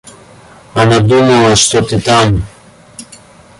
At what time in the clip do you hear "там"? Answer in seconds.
2.01-2.43